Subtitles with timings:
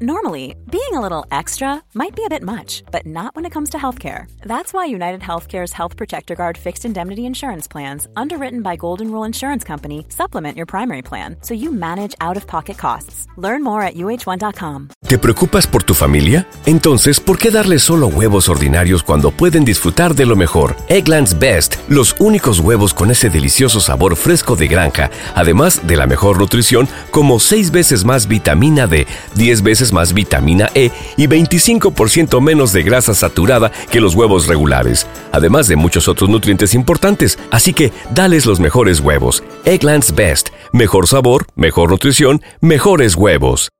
[0.00, 3.70] Normally, being a little extra might be a bit much, but not when it comes
[3.70, 4.30] to healthcare.
[4.42, 9.24] That's why United Healthcare's Health Protector Guard fixed indemnity insurance plans, underwritten by Golden Rule
[9.26, 13.26] Insurance Company, supplement your primary plan so you manage out of pocket costs.
[13.36, 14.90] Learn more at uh1.com.
[15.08, 16.46] ¿Te preocupas por tu familia?
[16.64, 20.76] Entonces, ¿por qué darles solo huevos ordinarios cuando pueden disfrutar de lo mejor?
[20.86, 26.06] Eggland's Best, los únicos huevos con ese delicioso sabor fresco de granja, además de la
[26.06, 32.40] mejor nutrición, como 6 veces más vitamina D, 10 veces más vitamina E y 25%
[32.40, 37.38] menos de grasa saturada que los huevos regulares, además de muchos otros nutrientes importantes.
[37.50, 39.42] Así que dales los mejores huevos.
[39.64, 40.48] Egglands Best.
[40.72, 43.70] Mejor sabor, mejor nutrición, mejores huevos.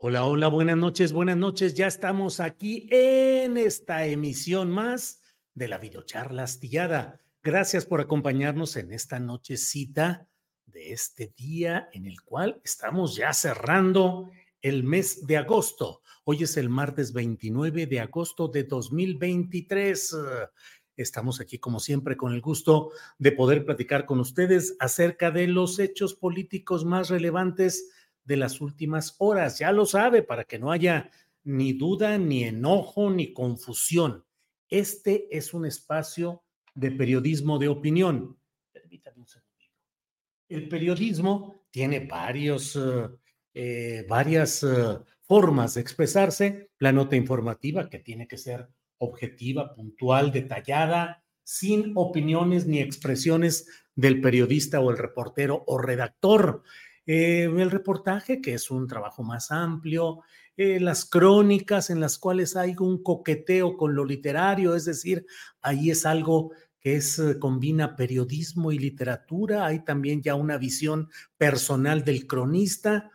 [0.00, 1.74] Hola, hola, buenas noches, buenas noches.
[1.74, 5.20] Ya estamos aquí en esta emisión más
[5.54, 7.20] de la videocharla astillada.
[7.42, 10.27] Gracias por acompañarnos en esta nochecita
[10.78, 14.30] este día en el cual estamos ya cerrando
[14.62, 16.02] el mes de agosto.
[16.24, 20.16] Hoy es el martes 29 de agosto de 2023.
[20.96, 25.78] Estamos aquí, como siempre, con el gusto de poder platicar con ustedes acerca de los
[25.78, 27.90] hechos políticos más relevantes
[28.24, 29.58] de las últimas horas.
[29.58, 31.10] Ya lo sabe, para que no haya
[31.44, 34.24] ni duda, ni enojo, ni confusión.
[34.68, 36.42] Este es un espacio
[36.74, 38.36] de periodismo de opinión.
[38.72, 39.47] Permítame un segundo
[40.48, 43.08] el periodismo tiene varios, eh,
[43.54, 46.70] eh, varias eh, formas de expresarse.
[46.78, 48.68] La nota informativa, que tiene que ser
[48.98, 56.62] objetiva, puntual, detallada, sin opiniones ni expresiones del periodista o el reportero o redactor.
[57.06, 60.20] el reportaje, que es un trabajo más amplio,
[60.56, 65.24] las crónicas en las cuales hay un coqueteo con lo literario, es decir,
[65.62, 66.52] ahí es algo
[66.96, 73.10] eh, combina periodismo y literatura, hay también ya una visión personal del cronista,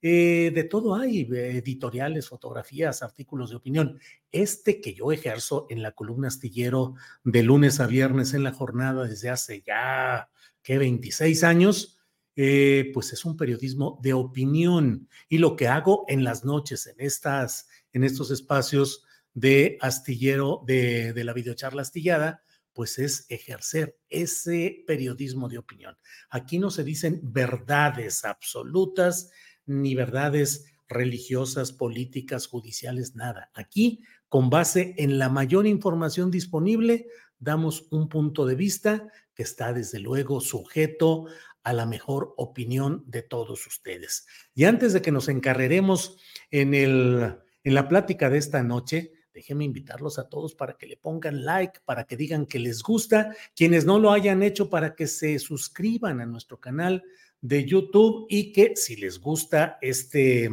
[0.00, 3.98] eh, de todo hay, editoriales, fotografías, artículos de opinión.
[4.30, 6.94] Este que yo ejerzo en la columna astillero
[7.24, 10.30] de lunes a viernes en la jornada desde hace ya,
[10.62, 10.78] ¿qué?
[10.78, 11.98] 26 años,
[12.36, 15.08] eh, pues es un periodismo de opinión.
[15.28, 21.12] Y lo que hago en las noches, en, estas, en estos espacios de astillero, de,
[21.12, 22.44] de la videocharla astillada,
[22.78, 25.98] pues es ejercer ese periodismo de opinión.
[26.30, 29.32] Aquí no se dicen verdades absolutas
[29.66, 33.50] ni verdades religiosas, políticas, judiciales, nada.
[33.52, 37.08] Aquí, con base en la mayor información disponible,
[37.40, 41.26] damos un punto de vista que está desde luego sujeto
[41.64, 44.28] a la mejor opinión de todos ustedes.
[44.54, 46.16] Y antes de que nos encarreremos
[46.52, 50.96] en, el, en la plática de esta noche, déjenme invitarlos a todos para que le
[50.96, 55.06] pongan like, para que digan que les gusta, quienes no lo hayan hecho, para que
[55.06, 57.04] se suscriban a nuestro canal
[57.40, 60.50] de YouTube y que si les gusta este,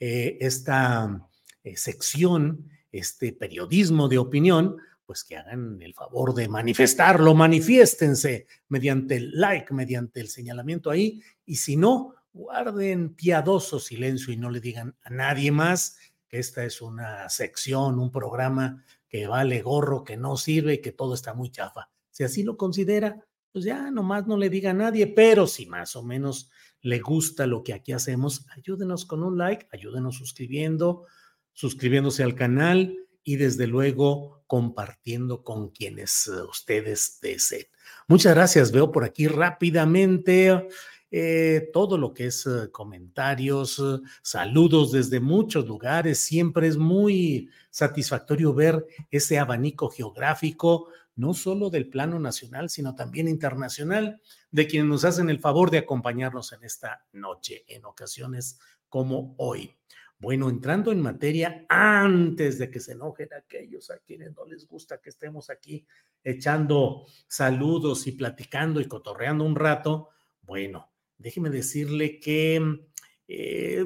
[0.00, 1.28] eh, esta
[1.62, 9.16] eh, sección, este periodismo de opinión, pues que hagan el favor de manifestarlo, manifiéstense mediante
[9.16, 14.60] el like, mediante el señalamiento ahí, y si no, guarden piadoso silencio y no le
[14.60, 15.98] digan a nadie más
[16.28, 20.92] que esta es una sección, un programa que vale gorro, que no sirve y que
[20.92, 21.90] todo está muy chafa.
[22.10, 25.96] Si así lo considera, pues ya nomás no le diga a nadie, pero si más
[25.96, 26.50] o menos
[26.80, 31.04] le gusta lo que aquí hacemos, ayúdenos con un like, ayúdenos suscribiendo,
[31.52, 37.66] suscribiéndose al canal y desde luego compartiendo con quienes eh, ustedes deseen.
[38.08, 40.68] Muchas gracias, veo por aquí rápidamente.
[41.10, 46.18] Eh, todo lo que es eh, comentarios, eh, saludos desde muchos lugares.
[46.18, 53.28] Siempre es muy satisfactorio ver ese abanico geográfico, no solo del plano nacional, sino también
[53.28, 59.34] internacional, de quienes nos hacen el favor de acompañarnos en esta noche, en ocasiones como
[59.38, 59.76] hoy.
[60.18, 65.00] Bueno, entrando en materia, antes de que se enojen aquellos a quienes no les gusta
[65.00, 65.86] que estemos aquí
[66.24, 70.08] echando saludos y platicando y cotorreando un rato,
[70.40, 72.80] bueno, déjeme decirle que,
[73.28, 73.84] eh,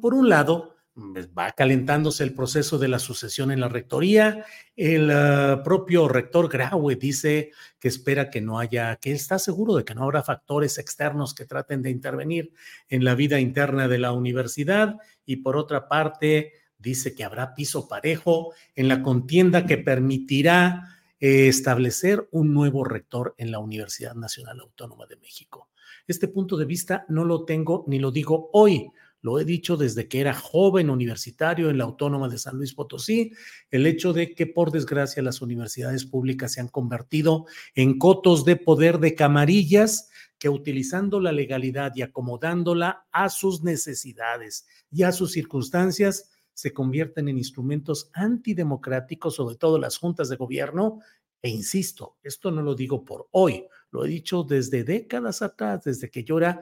[0.00, 0.76] por un lado,
[1.12, 4.44] pues, va calentándose el proceso de la sucesión en la rectoría.
[4.76, 9.84] El ah, propio rector Graue dice que espera que no haya, que está seguro de
[9.84, 12.52] que no habrá factores externos que traten de intervenir
[12.88, 14.96] en la vida interna de la universidad.
[15.24, 21.48] Y por otra parte, dice que habrá piso parejo en la contienda que permitirá eh,
[21.48, 25.69] establecer un nuevo rector en la Universidad Nacional Autónoma de México.
[26.10, 28.90] Este punto de vista no lo tengo ni lo digo hoy.
[29.22, 33.30] Lo he dicho desde que era joven universitario en la Autónoma de San Luis Potosí,
[33.70, 37.46] el hecho de que por desgracia las universidades públicas se han convertido
[37.76, 40.10] en cotos de poder de camarillas
[40.40, 47.28] que utilizando la legalidad y acomodándola a sus necesidades y a sus circunstancias, se convierten
[47.28, 50.98] en instrumentos antidemocráticos, sobre todo las juntas de gobierno.
[51.42, 56.10] E insisto, esto no lo digo por hoy, lo he dicho desde décadas atrás, desde
[56.10, 56.60] que yo era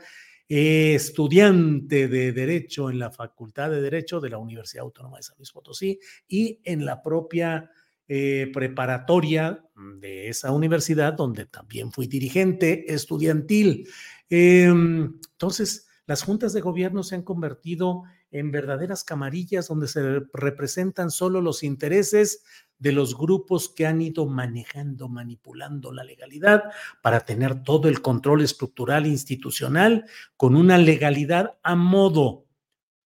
[0.49, 5.53] estudiante de Derecho en la Facultad de Derecho de la Universidad Autónoma de San Luis
[5.53, 7.71] Potosí y en la propia
[8.07, 9.63] eh, preparatoria
[10.01, 13.87] de esa universidad, donde también fui dirigente estudiantil.
[14.31, 21.11] Em, entonces, las juntas de gobierno se han convertido en verdaderas camarillas donde se representan
[21.11, 22.43] solo los intereses
[22.79, 26.65] de los grupos que han ido manejando, manipulando la legalidad
[27.03, 30.05] para tener todo el control estructural institucional
[30.37, 32.47] con una legalidad a modo.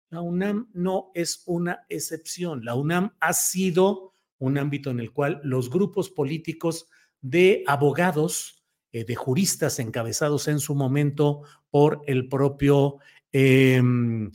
[0.09, 2.65] La UNAM no es una excepción.
[2.65, 6.87] La UNAM ha sido un ámbito en el cual los grupos políticos
[7.21, 12.97] de abogados, eh, de juristas encabezados en su momento por el propio,
[13.31, 14.31] em,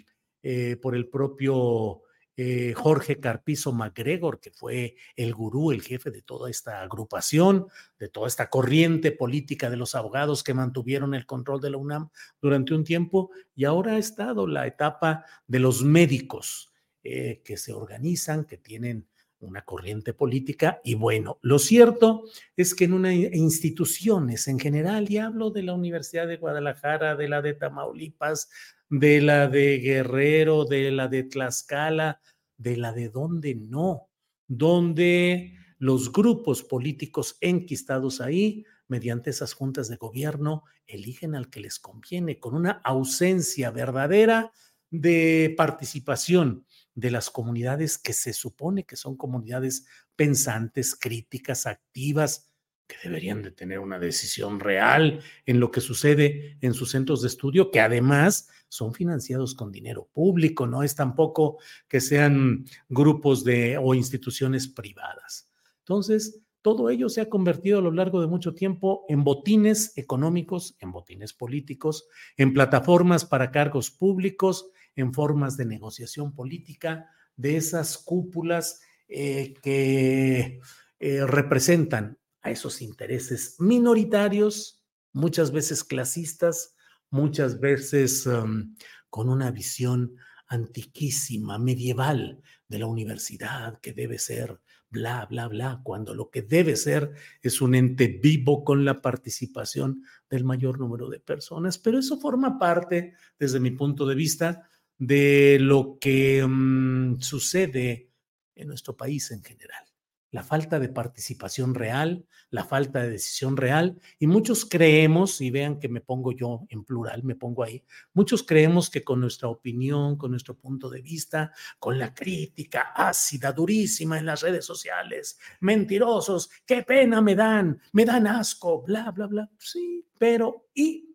[0.46, 2.02] eh, por el propio
[2.36, 7.68] eh, Jorge Carpizo MacGregor, que fue el gurú, el jefe de toda esta agrupación,
[7.98, 12.10] de toda esta corriente política de los abogados que mantuvieron el control de la UNAM
[12.42, 16.70] durante un tiempo, y ahora ha estado la etapa de los médicos
[17.02, 19.06] que se organizan, que tienen
[19.44, 20.80] una corriente política.
[20.82, 22.24] Y bueno, lo cierto
[22.56, 27.28] es que en una instituciones en general, y hablo de la Universidad de Guadalajara, de
[27.28, 28.50] la de Tamaulipas,
[28.90, 32.20] de la de Guerrero, de la de Tlaxcala,
[32.56, 34.10] de la de donde no,
[34.46, 41.78] donde los grupos políticos enquistados ahí, mediante esas juntas de gobierno, eligen al que les
[41.78, 44.52] conviene, con una ausencia verdadera
[44.90, 52.53] de participación de las comunidades que se supone que son comunidades pensantes, críticas, activas,
[52.86, 57.28] que deberían de tener una decisión real en lo que sucede en sus centros de
[57.28, 61.58] estudio, que además son financiados con dinero público, no es tampoco
[61.88, 65.48] que sean grupos de o instituciones privadas.
[65.78, 70.76] Entonces, todo ello se ha convertido a lo largo de mucho tiempo en botines económicos,
[70.80, 77.98] en botines políticos, en plataformas para cargos públicos, en formas de negociación política de esas
[77.98, 80.60] cúpulas eh, que
[81.00, 86.76] eh, representan a esos intereses minoritarios, muchas veces clasistas,
[87.10, 88.76] muchas veces um,
[89.08, 94.60] con una visión antiquísima, medieval de la universidad que debe ser
[94.90, 97.12] bla, bla, bla, cuando lo que debe ser
[97.42, 101.78] es un ente vivo con la participación del mayor número de personas.
[101.78, 104.68] Pero eso forma parte, desde mi punto de vista,
[104.98, 108.10] de lo que mm, sucede
[108.54, 109.93] en nuestro país en general.
[110.34, 115.78] La falta de participación real, la falta de decisión real, y muchos creemos, y vean
[115.78, 117.84] que me pongo yo en plural, me pongo ahí,
[118.14, 123.52] muchos creemos que con nuestra opinión, con nuestro punto de vista, con la crítica ácida,
[123.52, 129.28] durísima en las redes sociales, mentirosos, qué pena me dan, me dan asco, bla, bla,
[129.28, 131.14] bla, sí, pero y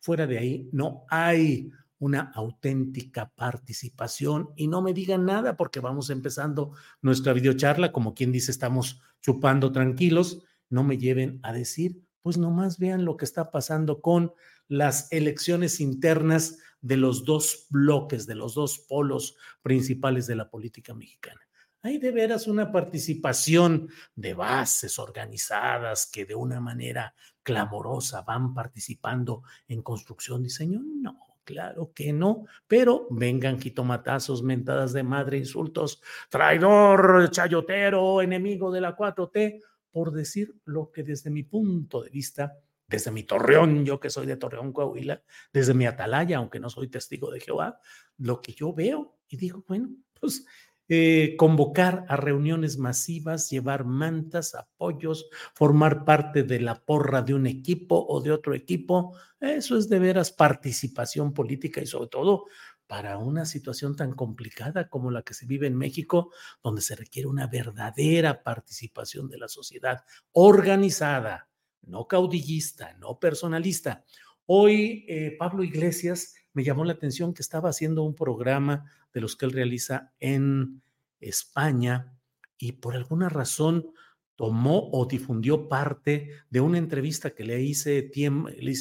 [0.00, 6.10] fuera de ahí no hay una auténtica participación y no me digan nada porque vamos
[6.10, 12.38] empezando nuestra videocharla, como quien dice, estamos chupando tranquilos, no me lleven a decir, pues
[12.38, 14.32] nomás vean lo que está pasando con
[14.68, 20.94] las elecciones internas de los dos bloques, de los dos polos principales de la política
[20.94, 21.40] mexicana.
[21.82, 29.42] Hay de veras una participación de bases organizadas que de una manera clamorosa van participando
[29.68, 30.80] en construcción, diseño.
[30.82, 38.80] No, Claro que no, pero vengan jitomatazos, mentadas de madre, insultos, traidor, chayotero, enemigo de
[38.80, 39.60] la 4T,
[39.90, 42.58] por decir lo que desde mi punto de vista,
[42.88, 45.22] desde mi torreón, yo que soy de Torreón, Coahuila,
[45.52, 47.78] desde mi atalaya, aunque no soy testigo de Jehová,
[48.18, 50.46] lo que yo veo y digo, bueno, pues
[50.88, 57.46] eh, convocar a reuniones masivas, llevar mantas, apoyos, formar parte de la porra de un
[57.46, 59.16] equipo o de otro equipo.
[59.40, 62.44] Eso es de veras participación política y sobre todo
[62.86, 67.28] para una situación tan complicada como la que se vive en México, donde se requiere
[67.28, 71.48] una verdadera participación de la sociedad organizada,
[71.82, 74.04] no caudillista, no personalista.
[74.46, 79.36] Hoy eh, Pablo Iglesias me llamó la atención que estaba haciendo un programa de los
[79.36, 80.82] que él realiza en
[81.20, 82.16] España
[82.56, 83.90] y por alguna razón
[84.36, 88.10] tomó o difundió parte de una entrevista que le hice,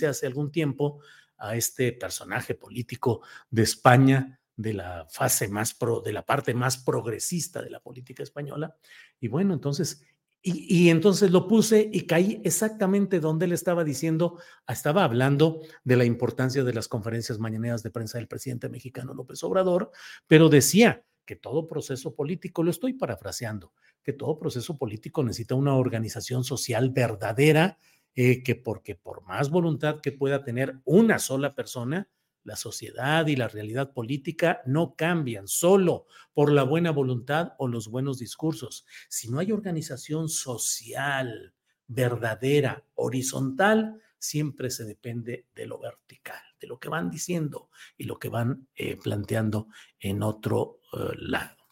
[0.07, 1.01] hace algún tiempo
[1.37, 6.77] a este personaje político de España, de la fase más pro, de la parte más
[6.77, 8.75] progresista de la política española.
[9.19, 10.03] Y bueno, entonces,
[10.45, 16.03] y, entonces lo puse y caí exactamente donde él estaba diciendo, estaba hablando de la
[16.03, 19.91] importancia de las conferencias mañaneras de prensa del presidente mexicano López Obrador,
[20.27, 23.71] pero decía que todo proceso político, lo estoy parafraseando,
[24.03, 27.77] que todo proceso político necesita una organización social verdadera,
[28.13, 32.09] eh, que porque por más voluntad que pueda tener una sola persona,
[32.43, 37.87] la sociedad y la realidad política no cambian solo por la buena voluntad o los
[37.87, 38.85] buenos discursos.
[39.09, 41.53] Si no hay organización social
[41.87, 48.17] verdadera, horizontal, siempre se depende de lo vertical, de lo que van diciendo y lo
[48.17, 49.67] que van eh, planteando
[49.99, 51.62] en otro uh, lado.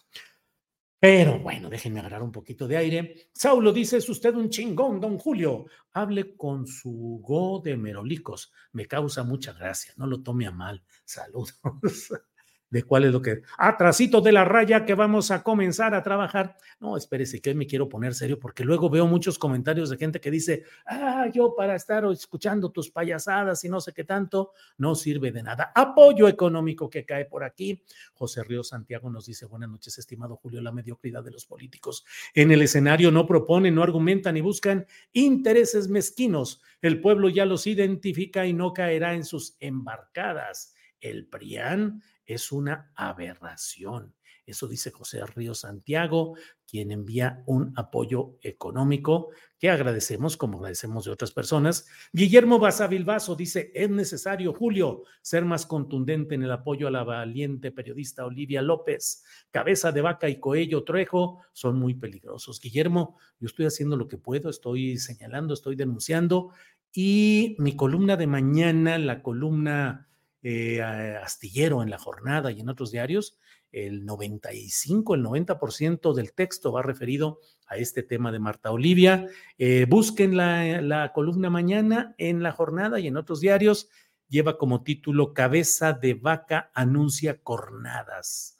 [1.01, 3.15] Pero bueno, déjenme agarrar un poquito de aire.
[3.33, 5.65] Saulo dice, es usted un chingón, don Julio.
[5.93, 8.51] Hable con su go de merolicos.
[8.73, 10.83] Me causa mucha gracia, no lo tome a mal.
[11.03, 11.59] Saludos.
[12.71, 13.43] de cuál es lo que...
[13.57, 16.57] Atrasito de la raya que vamos a comenzar a trabajar.
[16.79, 20.19] No, espérese, que hoy me quiero poner serio porque luego veo muchos comentarios de gente
[20.19, 24.95] que dice, ah, yo para estar escuchando tus payasadas y no sé qué tanto, no
[24.95, 25.71] sirve de nada.
[25.75, 27.83] Apoyo económico que cae por aquí.
[28.13, 32.05] José Río Santiago nos dice, buenas noches, estimado Julio, la mediocridad de los políticos.
[32.33, 36.61] En el escenario no proponen, no argumentan y buscan intereses mezquinos.
[36.81, 40.73] El pueblo ya los identifica y no caerá en sus embarcadas.
[41.01, 44.15] El PRIAN es una aberración.
[44.45, 46.35] Eso dice José Río Santiago,
[46.67, 51.87] quien envía un apoyo económico que agradecemos, como agradecemos de otras personas.
[52.11, 57.71] Guillermo Basavilbaso dice, es necesario, Julio, ser más contundente en el apoyo a la valiente
[57.71, 59.23] periodista Olivia López.
[59.51, 62.59] Cabeza de vaca y coello Trejo son muy peligrosos.
[62.59, 66.51] Guillermo, yo estoy haciendo lo que puedo, estoy señalando, estoy denunciando
[66.93, 70.09] y mi columna de mañana, la columna
[70.43, 73.37] eh, astillero en la jornada y en otros diarios,
[73.71, 79.27] el 95, el 90% del texto va referido a este tema de Marta Olivia.
[79.57, 83.89] Eh, busquen la, la, columna mañana en la jornada y en otros diarios.
[84.27, 88.57] Lleva como título Cabeza de vaca anuncia cornadas.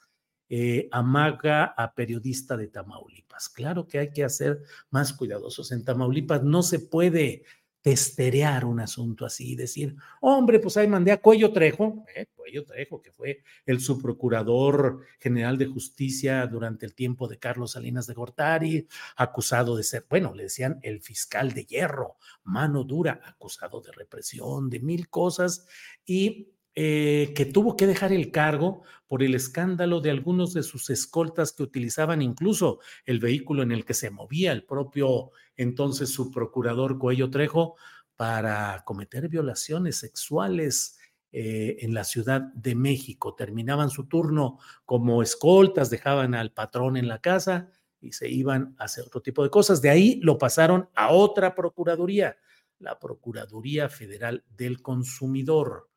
[0.54, 3.48] Eh, amaga a periodista de Tamaulipas.
[3.48, 4.60] Claro que hay que hacer
[4.90, 5.72] más cuidadosos.
[5.72, 7.44] En Tamaulipas no se puede
[7.82, 12.64] testerear un asunto así y decir, hombre, pues ahí mandé a Cuello Trejo, eh, Cuello
[12.64, 18.14] Trejo, que fue el subprocurador general de justicia durante el tiempo de Carlos Salinas de
[18.14, 18.86] Gortari,
[19.16, 24.70] acusado de ser, bueno, le decían el fiscal de hierro, mano dura, acusado de represión,
[24.70, 25.66] de mil cosas,
[26.06, 30.88] y eh, que tuvo que dejar el cargo por el escándalo de algunos de sus
[30.88, 36.30] escoltas que utilizaban incluso el vehículo en el que se movía el propio entonces su
[36.30, 37.76] procurador Cuello Trejo
[38.16, 40.98] para cometer violaciones sexuales
[41.30, 43.34] eh, en la Ciudad de México.
[43.34, 48.84] Terminaban su turno como escoltas, dejaban al patrón en la casa y se iban a
[48.84, 49.80] hacer otro tipo de cosas.
[49.80, 52.36] De ahí lo pasaron a otra procuraduría,
[52.78, 55.88] la Procuraduría Federal del Consumidor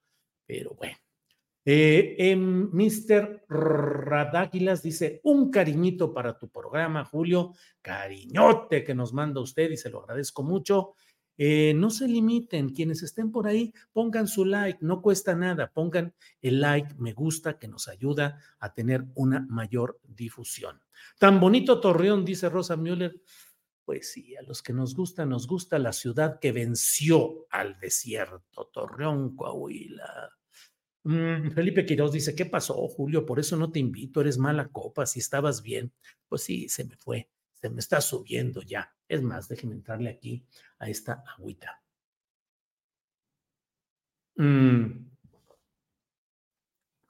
[0.46, 0.98] pero bueno.
[1.68, 3.46] Eh, em, Mr.
[3.50, 9.90] Radáquilas dice, un cariñito para tu programa, Julio, cariñote que nos manda usted y se
[9.90, 10.94] lo agradezco mucho.
[11.38, 16.14] Eh, no se limiten, quienes estén por ahí, pongan su like, no cuesta nada, pongan
[16.42, 20.80] el like, me gusta, que nos ayuda a tener una mayor difusión.
[21.20, 23.22] Tan bonito Torreón, dice Rosa Müller.
[23.86, 28.72] Pues sí, a los que nos gusta, nos gusta la ciudad que venció al desierto,
[28.74, 30.32] Torreón, Coahuila.
[31.04, 33.28] Mm, Felipe Quiroz dice, ¿qué pasó, Julio?
[33.28, 35.94] Por eso no te invito, eres mala copa, si estabas bien.
[36.28, 38.92] Pues sí, se me fue, se me está subiendo ya.
[39.08, 40.48] Es más, déjenme entrarle aquí
[40.80, 41.84] a esta agüita.
[44.38, 45.15] Mm.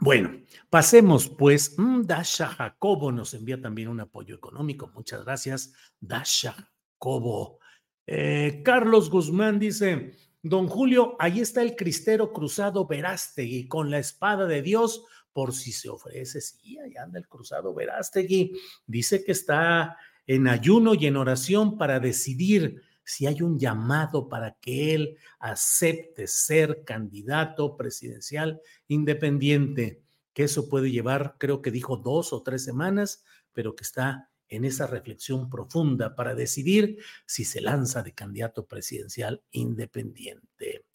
[0.05, 1.79] Bueno, pasemos pues.
[1.79, 4.91] Mm, Dasha Jacobo nos envía también un apoyo económico.
[4.93, 7.57] Muchas gracias, Dasha Jacobo.
[8.05, 14.45] Eh, Carlos Guzmán dice, Don Julio, ahí está el cristero cruzado Verástegui con la espada
[14.45, 16.39] de Dios por si se ofrece.
[16.39, 18.51] Sí, ahí anda el cruzado Verástegui.
[18.85, 19.97] Dice que está
[20.27, 26.27] en ayuno y en oración para decidir si hay un llamado para que él acepte
[26.27, 30.01] ser candidato presidencial independiente,
[30.33, 34.65] que eso puede llevar, creo que dijo dos o tres semanas, pero que está en
[34.65, 40.85] esa reflexión profunda para decidir si se lanza de candidato presidencial independiente.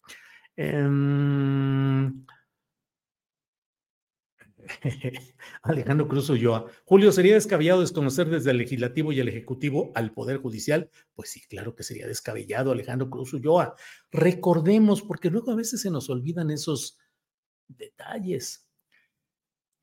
[0.55, 2.25] Em,
[5.63, 6.65] Alejandro Cruz Ulloa.
[6.85, 10.89] Julio, ¿sería descabellado desconocer desde el legislativo y el ejecutivo al Poder Judicial?
[11.13, 13.75] Pues sí, claro que sería descabellado, Alejandro Cruz Ulloa.
[14.11, 16.97] Recordemos, porque luego a veces se nos olvidan esos
[17.67, 18.67] detalles.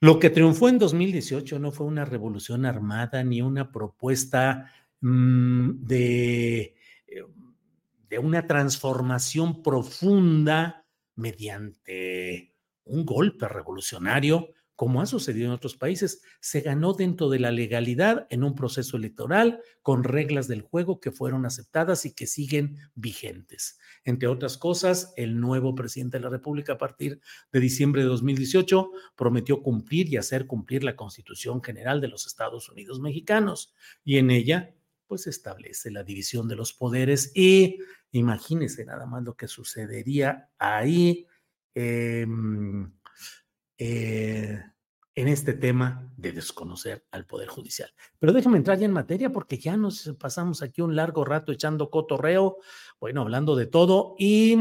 [0.01, 6.75] Lo que triunfó en 2018 no fue una revolución armada ni una propuesta de,
[8.09, 12.55] de una transformación profunda mediante
[12.85, 18.29] un golpe revolucionario como ha sucedido en otros países, se ganó dentro de la legalidad
[18.31, 23.81] en un proceso electoral con reglas del juego que fueron aceptadas y que siguen vigentes.
[24.05, 27.21] Entre otras cosas, el nuevo presidente de la República a partir
[27.51, 32.69] de diciembre de 2018 prometió cumplir y hacer cumplir la Constitución General de los Estados
[32.69, 34.77] Unidos mexicanos y en ella
[35.09, 37.81] pues establece la división de los poderes y
[38.13, 41.27] imagínense nada más lo que sucedería ahí.
[41.75, 42.27] Eh,
[43.79, 44.61] eh,
[45.19, 47.91] en este tema de desconocer al Poder Judicial.
[48.21, 51.91] Pero déjame entrar ya en materia porque ya nos pasamos aquí un largo rato echando
[51.91, 52.59] cotorreo,
[53.01, 54.57] bueno, hablando de todo y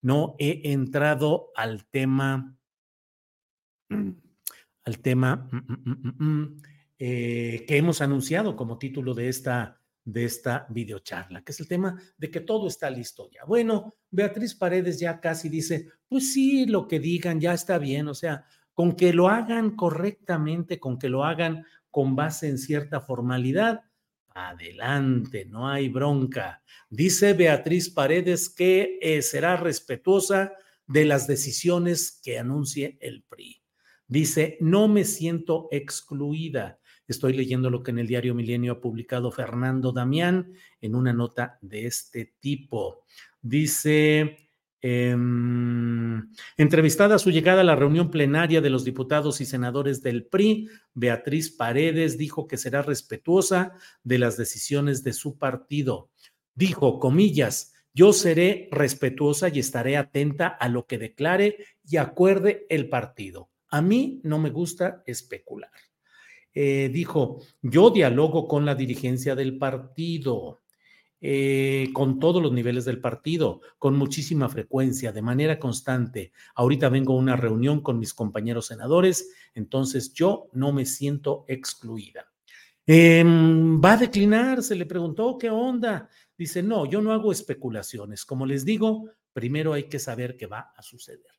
[0.00, 2.56] no he entrado al tema,
[3.90, 6.62] al tema mm, mm, mm,
[6.98, 12.00] eh, que hemos anunciado como título de esta, de esta videocharla, que es el tema
[12.16, 13.44] de que todo está listo ya.
[13.44, 18.14] Bueno, Beatriz Paredes ya casi dice, pues sí, lo que digan ya está bien, o
[18.14, 18.46] sea,
[18.78, 23.82] con que lo hagan correctamente, con que lo hagan con base en cierta formalidad,
[24.28, 26.62] adelante, no hay bronca.
[26.88, 30.52] Dice Beatriz Paredes que eh, será respetuosa
[30.86, 33.64] de las decisiones que anuncie el PRI.
[34.06, 36.78] Dice, no me siento excluida.
[37.08, 41.58] Estoy leyendo lo que en el diario Milenio ha publicado Fernando Damián en una nota
[41.62, 43.02] de este tipo.
[43.42, 44.47] Dice,
[44.80, 45.16] eh,
[46.56, 50.68] entrevistada a su llegada a la reunión plenaria de los diputados y senadores del PRI,
[50.94, 53.72] Beatriz Paredes dijo que será respetuosa
[54.04, 56.10] de las decisiones de su partido.
[56.54, 62.88] Dijo, comillas, yo seré respetuosa y estaré atenta a lo que declare y acuerde el
[62.88, 63.50] partido.
[63.70, 65.72] A mí no me gusta especular.
[66.54, 70.62] Eh, dijo, yo dialogo con la dirigencia del partido.
[71.20, 76.32] Eh, con todos los niveles del partido, con muchísima frecuencia, de manera constante.
[76.54, 82.30] Ahorita vengo a una reunión con mis compañeros senadores, entonces yo no me siento excluida.
[82.86, 84.62] Em, ¿Va a declinar?
[84.62, 86.08] Se le preguntó, ¿qué onda?
[86.36, 88.24] Dice, no, yo no hago especulaciones.
[88.24, 91.32] Como les digo, primero hay que saber qué va a suceder.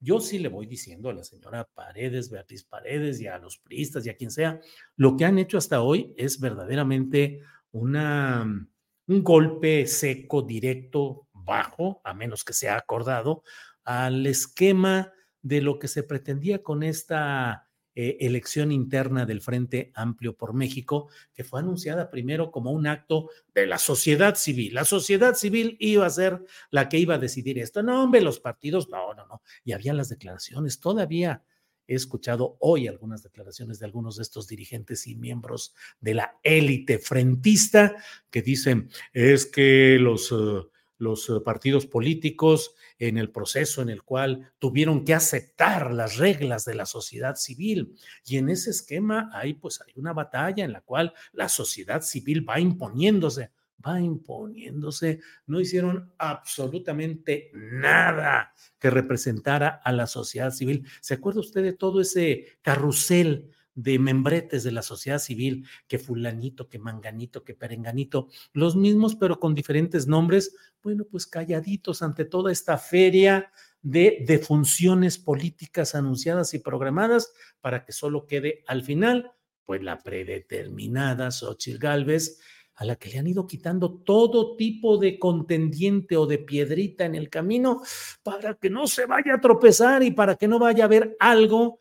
[0.00, 4.06] Yo sí le voy diciendo a la señora Paredes, Beatriz Paredes y a los priistas
[4.06, 4.60] y a quien sea,
[4.96, 8.68] lo que han hecho hasta hoy es verdaderamente una
[9.08, 13.42] un golpe seco, directo, bajo, a menos que sea acordado,
[13.84, 20.36] al esquema de lo que se pretendía con esta eh, elección interna del Frente Amplio
[20.36, 24.74] por México, que fue anunciada primero como un acto de la sociedad civil.
[24.74, 27.82] La sociedad civil iba a ser la que iba a decidir esto.
[27.82, 29.42] No, hombre, los partidos, no, no, no.
[29.64, 31.42] Y había las declaraciones todavía
[31.88, 36.98] he escuchado hoy algunas declaraciones de algunos de estos dirigentes y miembros de la élite
[36.98, 37.96] frentista
[38.30, 44.02] que dicen es que los, uh, los uh, partidos políticos en el proceso en el
[44.02, 47.94] cual tuvieron que aceptar las reglas de la sociedad civil.
[48.26, 52.48] Y en ese esquema hay pues hay una batalla en la cual la sociedad civil
[52.48, 53.50] va imponiéndose
[53.84, 60.86] va imponiéndose, no hicieron absolutamente nada que representara a la sociedad civil.
[61.00, 66.68] ¿Se acuerda usted de todo ese carrusel de membretes de la sociedad civil, que fulanito,
[66.68, 70.54] que manganito, que perenganito, los mismos pero con diferentes nombres?
[70.82, 77.92] Bueno, pues calladitos ante toda esta feria de, funciones políticas anunciadas y programadas para que
[77.92, 79.32] solo quede al final,
[79.64, 82.40] pues la predeterminada Xochitl Gálvez,
[82.78, 87.16] a la que le han ido quitando todo tipo de contendiente o de piedrita en
[87.16, 87.82] el camino
[88.22, 91.80] para que no se vaya a tropezar y para que no vaya a haber algo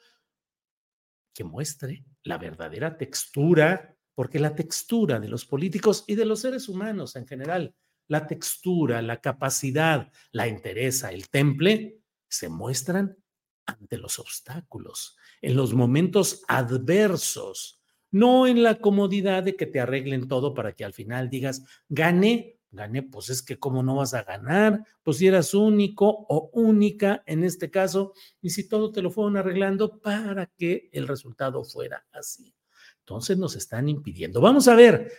[1.36, 6.68] que muestre la verdadera textura, porque la textura de los políticos y de los seres
[6.68, 7.76] humanos en general,
[8.08, 13.16] la textura, la capacidad, la interesa, el temple, se muestran
[13.68, 17.78] ante los obstáculos, en los momentos adversos
[18.18, 22.60] no en la comodidad de que te arreglen todo para que al final digas, gané,
[22.72, 27.24] gané, pues es que cómo no vas a ganar, pues si eras único o única
[27.26, 32.06] en este caso, y si todo te lo fueron arreglando para que el resultado fuera
[32.12, 32.54] así.
[33.00, 34.42] Entonces nos están impidiendo.
[34.42, 35.12] Vamos a ver,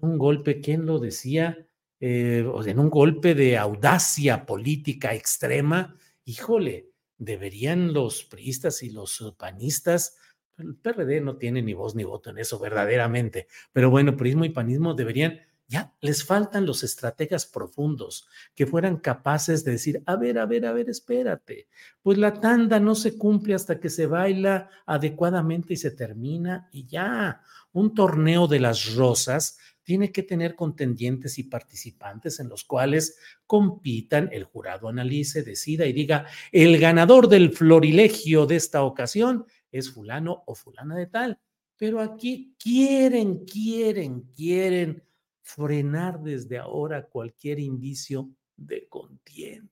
[0.00, 1.66] un golpe, ¿quién lo decía?
[2.00, 10.16] Eh, en un golpe de audacia política extrema, híjole, deberían los priistas y los panistas,
[10.58, 14.50] el PRD no tiene ni voz ni voto en eso verdaderamente, pero bueno, prismo y
[14.50, 20.38] panismo deberían ya les faltan los estrategas profundos que fueran capaces de decir, a ver,
[20.38, 21.68] a ver, a ver, espérate,
[22.00, 26.86] pues la tanda no se cumple hasta que se baila adecuadamente y se termina y
[26.86, 27.42] ya.
[27.72, 34.30] Un torneo de las rosas tiene que tener contendientes y participantes en los cuales compitan,
[34.32, 40.42] el jurado analice, decida y diga, el ganador del florilegio de esta ocasión es fulano
[40.46, 41.40] o fulana de tal.
[41.76, 45.02] Pero aquí quieren, quieren, quieren
[45.42, 49.70] frenar desde ahora cualquier indicio de contienda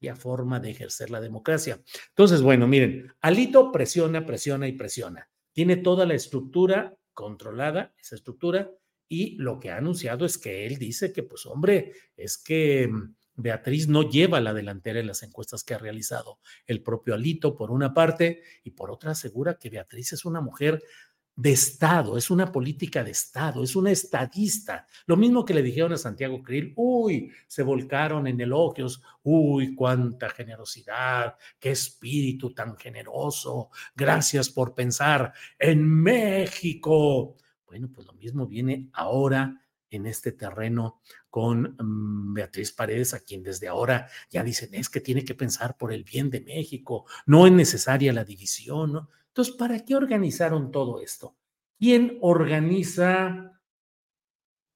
[0.00, 1.82] y a forma de ejercer la democracia.
[2.10, 5.28] Entonces, bueno, miren, Alito presiona, presiona y presiona.
[5.52, 8.70] Tiene toda la estructura controlada, esa estructura,
[9.08, 13.14] y lo que ha anunciado es que él dice que, pues hombre, es que mm,
[13.36, 17.70] Beatriz no lleva la delantera en las encuestas que ha realizado el propio Alito, por
[17.70, 20.82] una parte, y por otra asegura que Beatriz es una mujer
[21.36, 24.86] de Estado, es una política de Estado, es una estadista.
[25.06, 30.30] Lo mismo que le dijeron a Santiago Krill, uy, se volcaron en elogios, uy, cuánta
[30.30, 37.36] generosidad, qué espíritu tan generoso, gracias por pensar en México.
[37.66, 39.60] Bueno, pues lo mismo viene ahora
[39.96, 45.00] en este terreno con mm, Beatriz Paredes, a quien desde ahora ya dicen es que
[45.00, 49.10] tiene que pensar por el bien de México, no es necesaria la división, ¿no?
[49.34, 51.36] Entonces, ¿para qué organizaron todo esto?
[51.76, 53.60] ¿Quién organiza,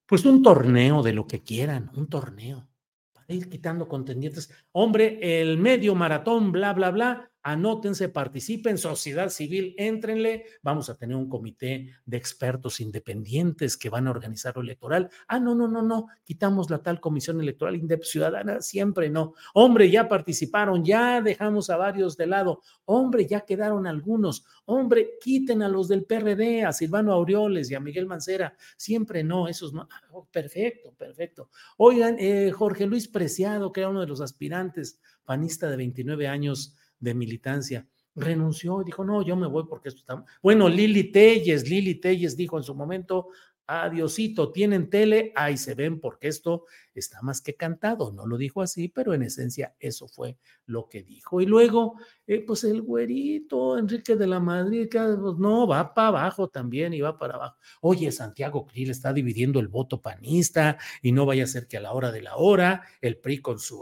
[0.05, 2.67] pues, un torneo de lo que quieran, un torneo,
[3.13, 4.51] para ir quitando contendientes?
[4.73, 11.15] Hombre, el medio maratón, bla, bla, bla, anótense, participen, sociedad civil, éntrenle, vamos a tener
[11.15, 15.09] un comité de expertos independientes que van a organizar lo electoral.
[15.27, 19.33] Ah, no, no, no, no, quitamos la tal comisión electoral ciudadana, siempre no.
[19.53, 22.61] Hombre, ya participaron, ya dejamos a varios de lado.
[22.85, 24.45] Hombre, ya quedaron algunos.
[24.65, 28.53] Hombre, quiten a los del PRD, a Silvano Aureoles y a Miguel Mancera.
[28.77, 29.87] Siempre no, esos no.
[29.89, 31.49] Ah, oh, perfecto, perfecto.
[31.77, 36.75] Oigan, eh, Jorge Luis Preciado, que era uno de los aspirantes, panista de 29 años,
[36.99, 37.87] de militancia.
[38.15, 40.23] Renunció y dijo, no, yo me voy porque esto está...
[40.41, 43.29] Bueno, Lili Telles, Lili Telles dijo en su momento,
[43.69, 48.11] adiosito, tienen tele, ahí se ven porque esto está más que cantado.
[48.11, 51.39] No lo dijo así, pero en esencia eso fue lo que dijo.
[51.39, 56.47] Y luego, eh, pues el güerito Enrique de la Madrid, pues, no, va para abajo
[56.49, 57.57] también y va para abajo.
[57.81, 61.81] Oye, Santiago Krill está dividiendo el voto panista y no vaya a ser que a
[61.81, 63.79] la hora de la hora el PRI con su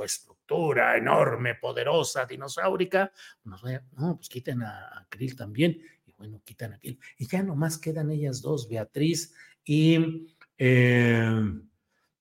[0.95, 3.11] enorme, poderosa, dinosaurica,
[3.43, 6.99] no, pues quiten a, Krill también, y bueno, quitan a Krill.
[7.17, 9.33] Y ya nomás quedan ellas dos, Beatriz
[9.63, 11.41] y eh,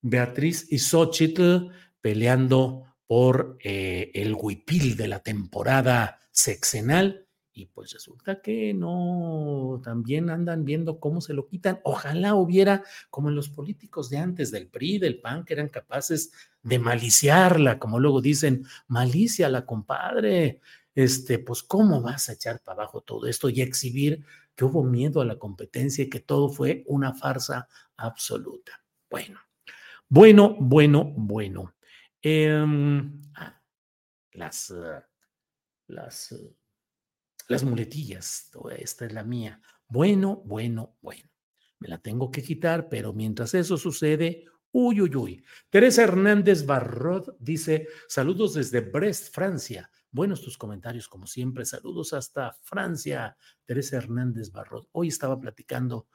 [0.02, 7.25] Beatriz y Xochitl peleando por eh, el huipil de la temporada sexenal
[7.56, 11.80] y pues resulta que no, también andan viendo cómo se lo quitan.
[11.84, 16.32] Ojalá hubiera, como en los políticos de antes, del PRI, del PAN, que eran capaces
[16.62, 20.60] de maliciarla, como luego dicen, malicia la compadre.
[20.94, 24.22] Este, pues, ¿cómo vas a echar para abajo todo esto y exhibir
[24.54, 28.84] que hubo miedo a la competencia y que todo fue una farsa absoluta?
[29.08, 29.40] Bueno,
[30.10, 31.72] bueno, bueno, bueno.
[32.20, 33.62] Em, ah,
[34.32, 34.74] las,
[35.86, 36.34] las
[37.48, 39.60] las muletillas, esta es la mía.
[39.88, 41.30] Bueno, bueno, bueno.
[41.78, 45.44] Me la tengo que quitar, pero mientras eso sucede, uy, uy, uy.
[45.70, 49.90] Teresa Hernández Barrod dice, saludos desde Brest, Francia.
[50.10, 51.64] Buenos tus comentarios, como siempre.
[51.64, 53.36] Saludos hasta Francia.
[53.64, 54.86] Teresa Hernández Barrod.
[54.92, 56.08] Hoy estaba platicando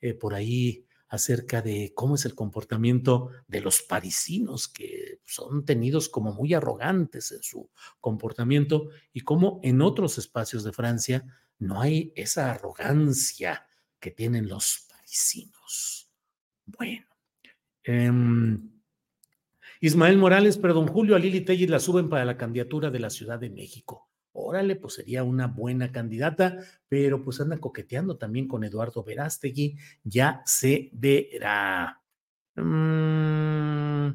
[0.00, 6.08] eh, por ahí acerca de cómo es el comportamiento de los parisinos, que son tenidos
[6.08, 11.24] como muy arrogantes en su comportamiento, y cómo en otros espacios de Francia
[11.58, 13.66] no hay esa arrogancia
[13.98, 16.10] que tienen los parisinos.
[16.66, 17.06] Bueno.
[17.84, 18.70] Em,
[19.80, 23.38] Ismael Morales, perdón, Julio, a Lili Tellis la suben para la candidatura de la Ciudad
[23.38, 24.07] de México
[24.48, 26.58] órale, pues sería una buena candidata,
[26.88, 32.00] pero pues anda coqueteando también con Eduardo Verástegui, ya se verá.
[32.56, 34.08] Mm,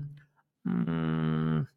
[0.64, 1.68] mm,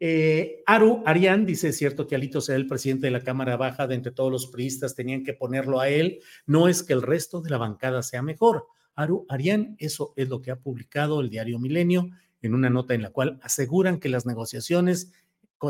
[0.00, 3.96] eh, Aru Arián dice, cierto que Alito sea el presidente de la Cámara Baja, de
[3.96, 7.50] entre todos los priistas tenían que ponerlo a él, no es que el resto de
[7.50, 8.66] la bancada sea mejor.
[8.94, 12.10] Aru Arián, eso es lo que ha publicado el diario Milenio
[12.42, 15.12] en una nota en la cual aseguran que las negociaciones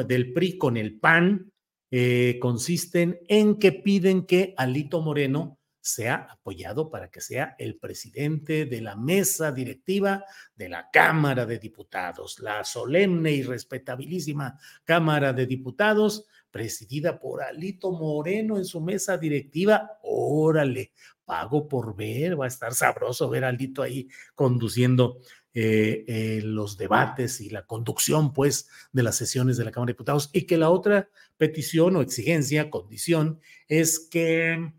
[0.07, 1.53] del PRI con el PAN
[1.91, 8.67] eh, consisten en que piden que Alito Moreno sea apoyado para que sea el presidente
[8.67, 10.25] de la mesa directiva
[10.55, 17.91] de la Cámara de Diputados, la solemne y respetabilísima Cámara de Diputados, presidida por Alito
[17.93, 19.99] Moreno en su mesa directiva.
[20.03, 20.93] Órale,
[21.25, 25.21] pago por ver, va a estar sabroso ver a Alito ahí conduciendo
[25.55, 29.95] eh, eh, los debates y la conducción, pues, de las sesiones de la Cámara de
[29.95, 30.31] Diputados.
[30.33, 34.73] Y que la otra petición o exigencia, condición, es que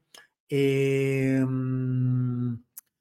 [0.50, 1.46] eh,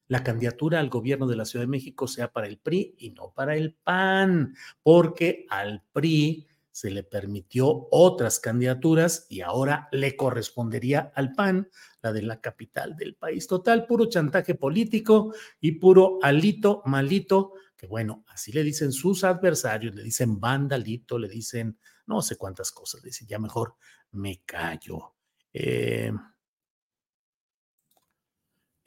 [0.08, 3.32] la candidatura al gobierno de la Ciudad de México sea para el PRI y no
[3.34, 11.10] para el PAN, porque al PRI se le permitió otras candidaturas y ahora le correspondería
[11.16, 11.68] al PAN
[12.02, 13.48] la de la capital del país.
[13.48, 19.92] Total, puro chantaje político y puro alito malito, que bueno, así le dicen sus adversarios,
[19.92, 23.74] le dicen vandalito, le dicen no sé cuántas cosas, le dicen ya mejor
[24.12, 25.16] me callo.
[25.52, 26.12] Eh,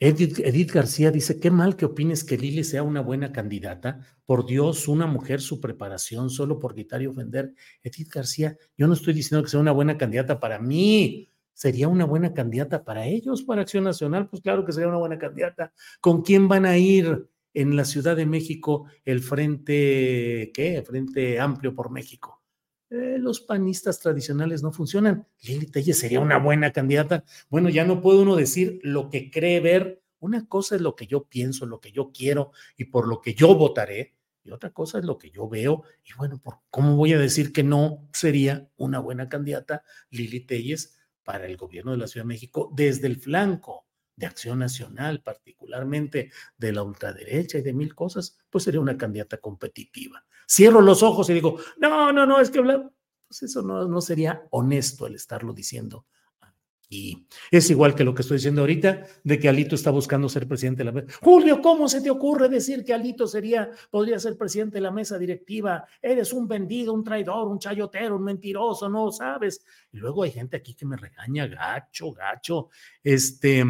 [0.04, 4.00] Edith, García dice, qué mal que opines que Lili sea una buena candidata.
[4.26, 7.54] Por Dios, una mujer, su preparación solo por gritar y ofender.
[7.84, 11.30] Edith García, yo no estoy diciendo que sea una buena candidata para mí.
[11.52, 14.28] ¿Sería una buena candidata para ellos, para Acción Nacional?
[14.28, 15.72] Pues claro que sería una buena candidata.
[16.00, 20.82] ¿Con quién van a ir en la Ciudad de México el Frente, qué?
[20.84, 22.41] Frente Amplio por México.
[22.92, 25.26] Eh, los panistas tradicionales no funcionan.
[25.40, 27.24] Lili Telle sería una buena candidata.
[27.48, 30.02] Bueno, ya no puede uno decir lo que cree ver.
[30.18, 33.32] Una cosa es lo que yo pienso, lo que yo quiero y por lo que
[33.32, 35.84] yo votaré, y otra cosa es lo que yo veo.
[36.04, 40.98] Y bueno, ¿por ¿cómo voy a decir que no sería una buena candidata Lili Telles
[41.24, 43.86] para el gobierno de la Ciudad de México desde el flanco
[44.22, 48.38] de Acción Nacional, particularmente de la ultraderecha y de mil cosas?
[48.48, 52.58] Pues sería una candidata competitiva cierro los ojos y digo, no, no, no, es que
[52.58, 52.90] hablar,
[53.26, 56.06] pues eso no, no sería honesto el estarlo diciendo.
[56.90, 60.46] Y es igual que lo que estoy diciendo ahorita, de que Alito está buscando ser
[60.46, 61.18] presidente de la mesa.
[61.22, 65.16] Julio, ¿cómo se te ocurre decir que Alito sería, podría ser presidente de la mesa
[65.16, 65.86] directiva?
[66.02, 69.64] Eres un vendido, un traidor, un chayotero, un mentiroso, no sabes.
[69.90, 72.68] Y luego hay gente aquí que me regaña, gacho, gacho.
[73.02, 73.64] Este,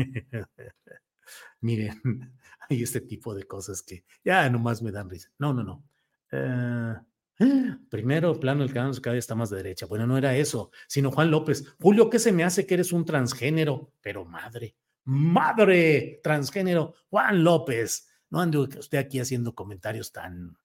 [1.60, 2.00] miren,
[2.68, 5.30] hay este tipo de cosas que ya nomás me dan risa.
[5.38, 5.84] No, no, no.
[6.32, 6.94] Eh,
[7.88, 9.86] primero plano, el canal cada vez está más de derecha.
[9.86, 11.64] Bueno, no era eso, sino Juan López.
[11.80, 13.92] Julio, ¿qué se me hace que eres un transgénero?
[14.00, 16.94] Pero madre, madre, transgénero.
[17.08, 20.56] Juan López, no ande usted aquí haciendo comentarios tan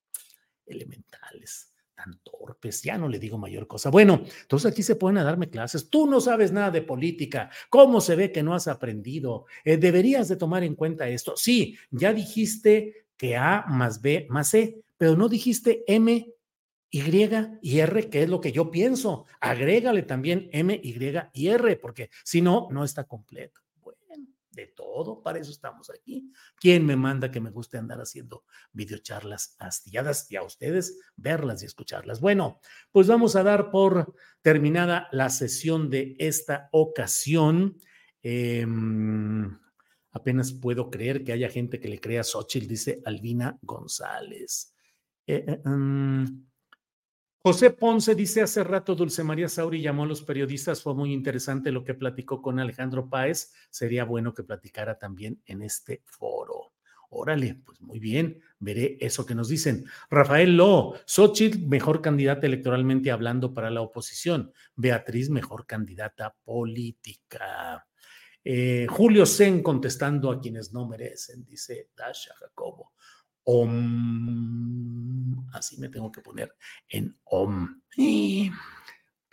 [0.65, 2.81] elementales, tan torpes.
[2.83, 3.89] Ya no le digo mayor cosa.
[3.89, 5.89] Bueno, entonces aquí se pueden darme clases.
[5.89, 7.49] Tú no sabes nada de política.
[7.69, 9.45] ¿Cómo se ve que no has aprendido?
[9.63, 11.35] Eh, deberías de tomar en cuenta esto.
[11.35, 16.33] Sí, ya dijiste que A más B más C pero no dijiste M,
[16.89, 17.01] Y
[17.61, 19.25] y R, que es lo que yo pienso.
[19.41, 20.95] Agrégale también M, Y
[21.33, 23.64] y R, porque si no, no está completo.
[24.55, 26.31] De todo, para eso estamos aquí.
[26.57, 31.65] ¿Quién me manda que me guste andar haciendo videocharlas astilladas y a ustedes verlas y
[31.65, 32.21] escucharlas?
[32.21, 37.77] Bueno, pues vamos a dar por terminada la sesión de esta ocasión.
[38.23, 39.59] Em,
[40.11, 44.73] apenas puedo creer que haya gente que le crea a Xochitl, dice Albina González.
[45.27, 46.45] Eh, eh, mm,
[47.45, 51.71] José Ponce dice hace rato Dulce María Sauri llamó a los periodistas, fue muy interesante
[51.71, 56.73] lo que platicó con Alejandro Páez, sería bueno que platicara también en este foro.
[57.11, 59.85] Órale, pues muy bien, veré eso que nos dicen.
[60.09, 64.51] Rafael Lo, Xochitl, mejor candidata electoralmente hablando para la oposición.
[64.75, 67.85] Beatriz, mejor candidata política.
[68.43, 72.93] Eh, Julio Sen contestando a quienes no merecen, dice Dasha Jacobo.
[73.45, 75.35] Om.
[75.53, 76.53] Así me tengo que poner
[76.89, 77.81] en Om.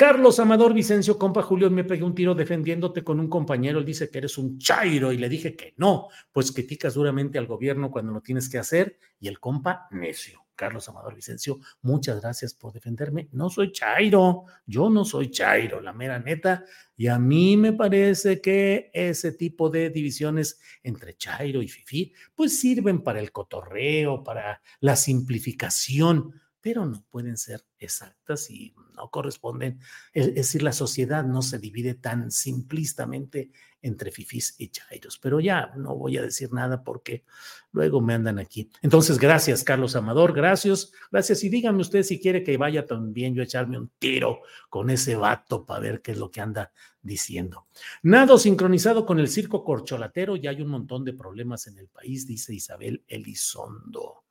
[0.03, 3.85] Carlos Amador Vicencio, compa Julio, me pegué un tiro defendiéndote con un compañero.
[3.85, 7.89] Dice que eres un chairo y le dije que no, pues criticas duramente al gobierno
[7.93, 10.45] cuando lo tienes que hacer y el compa necio.
[10.57, 13.29] Carlos Amador Vicencio, muchas gracias por defenderme.
[13.31, 16.65] No soy Chairo, yo no soy Chairo, la mera neta.
[16.97, 22.59] Y a mí me parece que ese tipo de divisiones entre Chairo y Fifi, pues
[22.59, 29.81] sirven para el cotorreo, para la simplificación, pero no pueden ser exactas y no corresponden.
[30.13, 33.51] Es decir, la sociedad no se divide tan simplistamente
[33.83, 37.25] entre fifís y chairos, pero ya no voy a decir nada porque
[37.73, 38.71] luego me andan aquí.
[38.81, 41.43] Entonces, gracias, Carlos Amador, gracias, gracias.
[41.43, 45.17] Y díganme usted si quiere que vaya también yo a echarme un tiro con ese
[45.17, 46.73] vato para ver qué es lo que anda
[47.03, 47.67] diciendo.
[48.05, 52.25] Nado sincronizado con el circo corcholatero, ya hay un montón de problemas en el país,
[52.25, 54.23] dice Isabel Elizondo.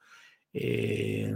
[0.54, 1.34] Eh,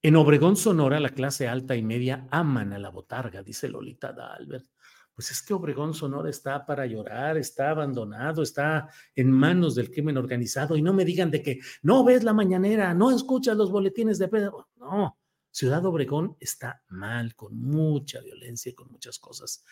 [0.00, 4.66] en Obregón, Sonora, la clase alta y media aman a la botarga, dice Lolita Dalbert.
[5.12, 10.16] Pues es que Obregón, Sonora está para llorar, está abandonado, está en manos del crimen
[10.16, 10.76] organizado.
[10.76, 14.28] Y no me digan de que no ves la mañanera, no escuchas los boletines de
[14.28, 14.68] Pedro.
[14.76, 15.18] No,
[15.50, 19.64] Ciudad Obregón está mal, con mucha violencia y con muchas cosas.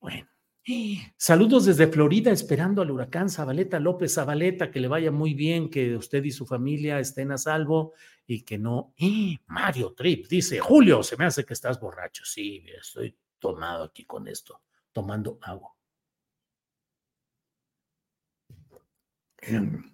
[0.00, 0.26] Bueno.
[1.16, 5.96] Saludos desde Florida, esperando al huracán Zabaleta López Zabaleta, que le vaya muy bien, que
[5.96, 7.94] usted y su familia estén a salvo
[8.26, 8.94] y que no.
[9.46, 12.24] Mario Trip dice: Julio, se me hace que estás borracho.
[12.24, 15.74] Sí, estoy tomado aquí con esto, tomando agua.
[19.38, 19.92] Em,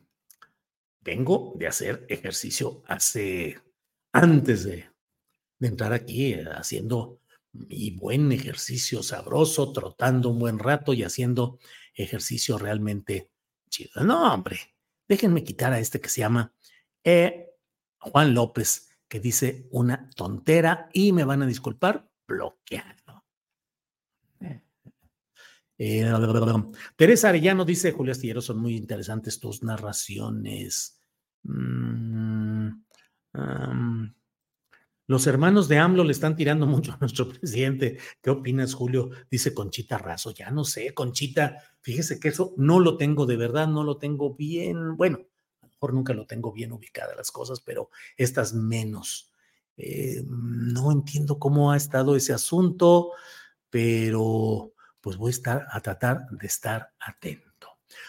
[1.00, 3.58] vengo de hacer ejercicio hace,
[4.12, 4.90] antes de,
[5.60, 7.20] entrar aquí, eh, haciendo
[7.68, 11.58] y buen ejercicio sabroso, trotando un buen rato y haciendo
[11.94, 13.30] ejercicio realmente
[13.68, 14.04] chido.
[14.04, 14.58] No, hombre,
[15.08, 16.52] déjenme quitar a este que se llama
[17.04, 17.50] eh,
[17.98, 23.24] Juan López, que dice una tontera y me van a disculpar, bloqueado.
[25.80, 26.10] Eh,
[26.96, 31.00] Teresa Arellano dice, Julio Astillero, son muy interesantes tus narraciones.
[31.44, 32.68] Mm,
[35.08, 37.98] los hermanos de AMLO le están tirando mucho a nuestro presidente.
[38.20, 39.08] ¿Qué opinas, Julio?
[39.30, 40.32] Dice Conchita Razo.
[40.32, 44.34] Ya no sé, Conchita, fíjese que eso no lo tengo de verdad, no lo tengo
[44.34, 44.98] bien.
[44.98, 45.20] Bueno,
[45.62, 49.32] a lo mejor nunca lo tengo bien ubicada las cosas, pero estas menos.
[49.78, 53.12] Eh, no entiendo cómo ha estado ese asunto,
[53.70, 57.47] pero pues voy a estar a tratar de estar atento.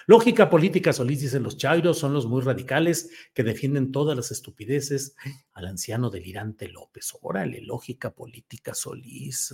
[0.08, 5.16] Lógica política, Solís, dicen los chairos, son los muy radicales que defienden todas las estupideces
[5.54, 7.14] al anciano delirante López.
[7.22, 9.54] Órale, lógica política, Solís.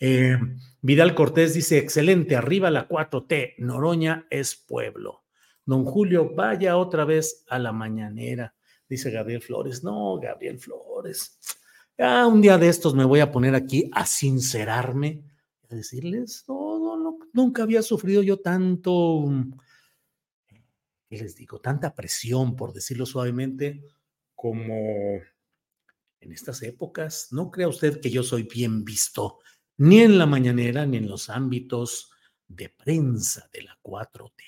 [0.00, 0.38] Eh,
[0.80, 5.24] Vidal Cortés dice, excelente, arriba la 4T, Noroña es pueblo.
[5.64, 8.54] Don Julio, vaya otra vez a la mañanera,
[8.88, 9.84] dice Gabriel Flores.
[9.84, 11.38] No, Gabriel Flores.
[11.98, 15.24] Ya un día de estos me voy a poner aquí a sincerarme,
[15.68, 16.67] a decirles todo
[17.10, 19.24] lo nunca había sufrido yo tanto
[21.08, 21.60] ¿qué les digo?
[21.60, 23.82] Tanta presión, por decirlo suavemente,
[24.34, 24.74] como
[26.20, 27.28] en estas épocas.
[27.30, 29.38] No crea usted que yo soy bien visto,
[29.78, 32.10] ni en la mañanera, ni en los ámbitos
[32.46, 34.42] de prensa de la 4T.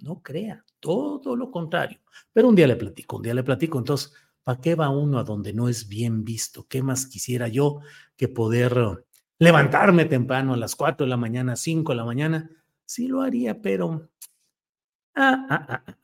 [0.00, 2.00] No crea, todo lo contrario.
[2.32, 3.78] Pero un día le platico, un día le platico.
[3.78, 4.12] Entonces,
[4.44, 6.66] ¿para qué va uno a donde no es bien visto?
[6.68, 7.80] ¿Qué más quisiera yo
[8.16, 9.04] que poder
[9.38, 12.50] levantarme temprano a las 4 de la mañana, 5 de la mañana?
[12.84, 14.08] Sí lo haría, pero
[15.20, 15.96] Ah, ah, ah,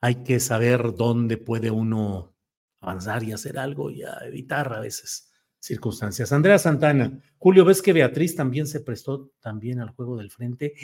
[0.00, 2.34] Hay que saber dónde puede uno
[2.80, 5.30] avanzar y hacer algo y evitar a veces
[5.60, 6.32] circunstancias.
[6.32, 10.74] Andrea Santana, Julio, ¿ves que Beatriz también se prestó también al juego del frente?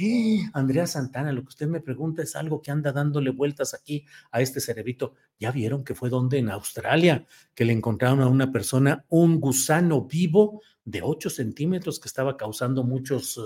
[0.52, 4.40] Andrea Santana, lo que usted me pregunta es algo que anda dándole vueltas aquí a
[4.40, 5.14] este cerebrito.
[5.40, 6.38] ¿Ya vieron que fue donde?
[6.38, 12.08] En Australia, que le encontraron a una persona un gusano vivo de 8 centímetros que
[12.08, 13.40] estaba causando muchos eh,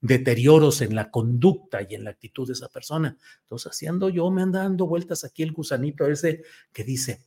[0.00, 3.14] deterioros en la conducta y en la actitud de esa persona.
[3.42, 7.24] Entonces, haciendo yo, me anda dando vueltas aquí el gusanito ese que dice,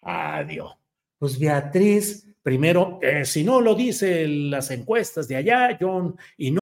[0.00, 0.72] adiós.
[1.18, 6.61] Pues Beatriz, primero, eh, si no lo dicen las encuestas de allá, John, y no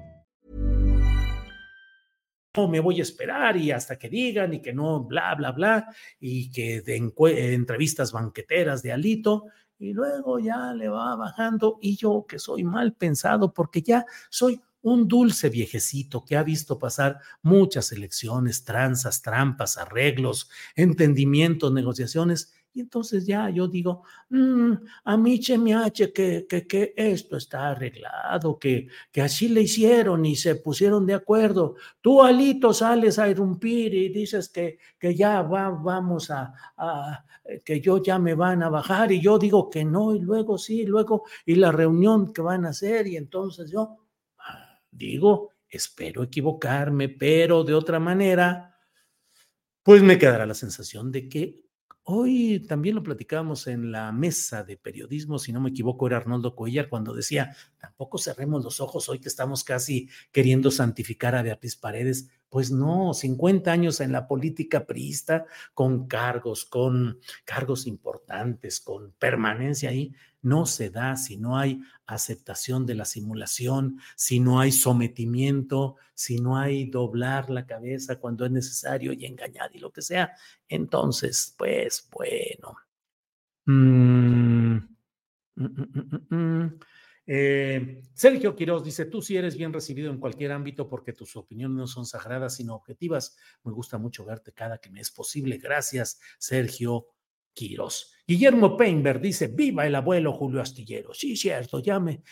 [2.55, 5.87] no me voy a esperar y hasta que digan y que no, bla, bla, bla,
[6.19, 6.97] y que de
[7.53, 9.45] entrevistas banqueteras de Alito,
[9.79, 14.61] y luego ya le va bajando, y yo que soy mal pensado porque ya soy
[14.83, 22.79] un dulce viejecito que ha visto pasar muchas elecciones, tranzas, trampas, arreglos, entendimientos, negociaciones, y
[22.79, 24.71] entonces ya yo digo, mm,
[25.03, 29.61] a mí se me hace que, que, que, esto está arreglado, que, que así le
[29.61, 31.75] hicieron y se pusieron de acuerdo.
[31.99, 37.25] Tú, Alito, sales a irrumpir y dices que, que ya va, vamos a, a,
[37.65, 40.85] que yo ya me van a bajar y yo digo que no y luego sí,
[40.85, 43.97] luego y la reunión que van a hacer y entonces yo
[44.39, 48.77] ah, digo, espero equivocarme, pero de otra manera,
[49.83, 51.70] pues me quedará la sensación de que
[52.11, 56.55] hoy también lo platicábamos en la mesa de periodismo, si no me equivoco, era Arnoldo
[56.55, 61.75] Cuellar cuando decía, tampoco cerremos los ojos hoy que estamos casi queriendo santificar a Beatriz
[61.75, 62.29] Paredes.
[62.49, 69.89] Pues no, 50 años en la política priista, con cargos, con cargos importantes, con permanencia
[69.89, 75.97] ahí, no se da si no hay aceptación de la simulación, si no hay sometimiento,
[76.13, 80.33] si no hay doblar la cabeza cuando es necesario y engañar y lo que sea.
[80.67, 82.75] Entonces, pues bueno.
[83.65, 84.77] Mm,
[85.55, 86.79] mm, mm,
[87.27, 91.77] eh, Sergio Quiroz dice, tú sí eres bien recibido en cualquier ámbito porque tus opiniones
[91.77, 93.37] no son sagradas, sino objetivas.
[93.63, 95.57] Me gusta mucho verte cada que me es posible.
[95.57, 97.07] Gracias, Sergio
[97.53, 98.13] Quiroz.
[98.31, 101.13] Guillermo Peinberg dice, viva el abuelo Julio Astillero.
[101.13, 102.23] Sí, cierto, llame.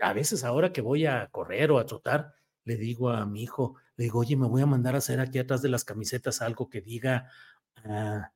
[0.00, 2.34] A veces ahora que voy a correr o a trotar,
[2.64, 5.38] le digo a mi hijo, le digo, oye, me voy a mandar a hacer aquí
[5.38, 7.30] atrás de las camisetas algo que diga,
[7.84, 8.32] ah,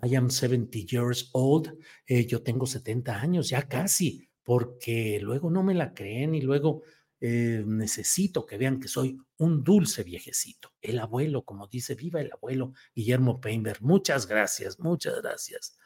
[0.00, 5.64] I am 70 years old, eh, yo tengo 70 años, ya casi, porque luego no
[5.64, 6.82] me la creen y luego
[7.18, 10.72] eh, necesito que vean que soy un dulce viejecito.
[10.80, 13.82] El abuelo, como dice, viva el abuelo Guillermo Peinberg.
[13.82, 15.79] Muchas gracias, muchas gracias.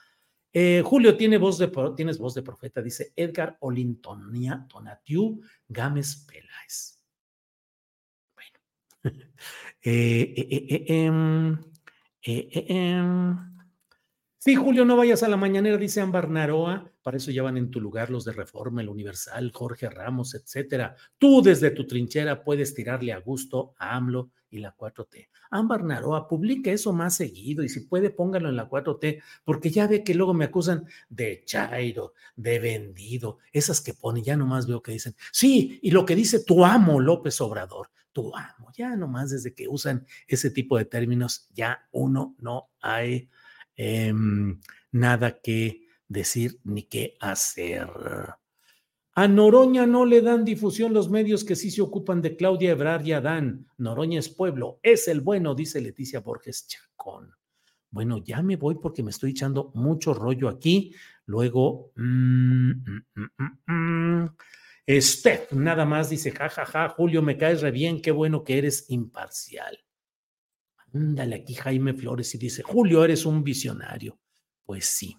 [0.56, 7.02] Eh, Julio, tiene voz de, tienes voz de profeta, dice Edgar Olintonia Tonatiu Gámez Peláez.
[8.36, 8.60] Bueno.
[9.82, 11.58] eh, em,
[12.22, 13.36] em,
[14.38, 16.92] Sí, Julio, no vayas a la mañanera, dice Ámbar Naroa.
[17.02, 20.94] Para eso ya van en tu lugar los de Reforma, el Universal, Jorge Ramos, etcétera.
[21.18, 25.30] Tú desde tu trinchera puedes tirarle a gusto a AMLO y la 4T.
[25.50, 29.86] Ámbar Naroa, publique eso más seguido y si puede, póngalo en la 4T, porque ya
[29.86, 34.82] ve que luego me acusan de chairo, de vendido, esas que pone, ya nomás veo
[34.82, 39.30] que dicen, sí, y lo que dice tu amo López Obrador, tu amo, ya nomás
[39.30, 43.28] desde que usan ese tipo de términos, ya uno no hay
[43.76, 44.60] Em,
[44.92, 47.88] nada que decir ni que hacer.
[49.16, 53.04] A Noroña no le dan difusión los medios que sí se ocupan de Claudia Ebrard
[53.04, 53.68] y Adán.
[53.78, 57.32] Noroña es pueblo, es el bueno, dice Leticia Borges Chacón.
[57.90, 60.92] Bueno, ya me voy porque me estoy echando mucho rollo aquí.
[61.26, 62.70] Luego, mm,
[63.14, 64.36] mm, mm,
[65.00, 68.58] Steph, nada más dice, jajaja, ja, ja, Julio, me caes re bien, qué bueno que
[68.58, 69.78] eres imparcial.
[70.92, 74.18] Ándale aquí Jaime Flores y dice, Julio, eres un visionario.
[74.64, 75.16] Pues sí.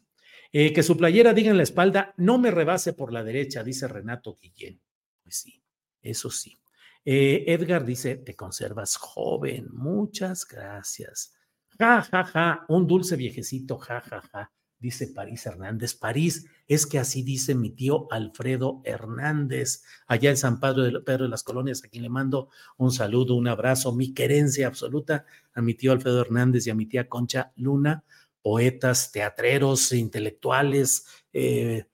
[0.57, 3.89] Eh, que su playera diga en la espalda, no me rebase por la derecha, dice
[3.89, 4.79] Renato Guillén.
[5.21, 5.61] Pues sí,
[6.01, 6.57] eso sí.
[7.03, 11.33] Eh, Edgar dice, te conservas joven, muchas gracias.
[11.77, 15.95] Ja, ja, ja, un dulce viejecito, ja, ja, ja dice París Hernández.
[15.95, 21.23] París, es que así dice mi tío Alfredo Hernández, allá en San Pedro de, Pedro
[21.23, 25.61] de las Colonias, a quien le mando un saludo, un abrazo, mi querencia absoluta a
[25.61, 28.03] mi tío Alfredo Hernández y a mi tía Concha Luna,
[28.45, 31.85] poetas, teatreros, intelectuales, eh,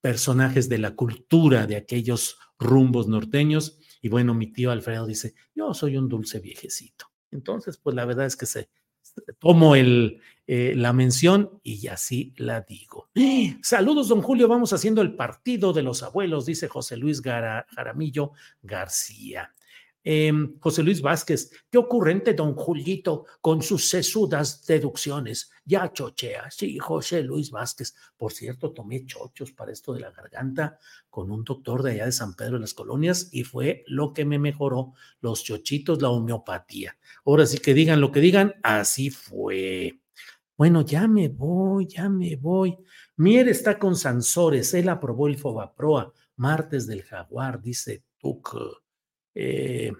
[0.00, 3.80] personajes de la cultura de aquellos rumbos norteños.
[4.00, 7.06] Y bueno, mi tío Alfredo dice, yo soy un dulce viejecito.
[7.32, 8.70] Entonces, pues la verdad es que se,
[9.40, 13.10] tomo el, eh, la mención y así la digo.
[13.60, 14.46] Saludos, don Julio.
[14.46, 19.52] Vamos haciendo el partido de los abuelos, dice José Luis Jaramillo García.
[20.10, 25.50] Em, José Luis Vázquez, qué ocurrente don Julito con sus sesudas deducciones.
[25.66, 27.94] Ya chochea, sí, José Luis Vázquez.
[28.16, 30.78] Por cierto, tomé chochos para esto de la garganta
[31.10, 34.24] con un doctor de allá de San Pedro de las Colonias y fue lo que
[34.24, 36.96] me mejoró los chochitos, la homeopatía.
[37.26, 40.00] Ahora sí que digan lo que digan, así fue.
[40.56, 42.78] Bueno, ya me voy, ya me voy.
[43.16, 48.56] Mier está con Sansores, él aprobó el Fobaproa, martes del jaguar, dice Tuc.
[49.40, 49.92] Eh,